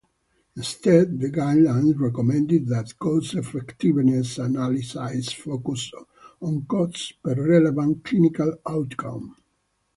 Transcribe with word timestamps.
Instead, 0.55 1.19
the 1.19 1.29
guidelines 1.29 1.93
recommended 1.99 2.65
that 2.65 2.97
cost-effectiveness 2.97 4.39
analyses 4.39 5.31
focus 5.31 5.91
on 6.41 6.65
costs 6.65 7.11
per 7.23 7.35
relevant 7.35 8.03
clinical 8.03 8.55
outcome. 8.67 9.35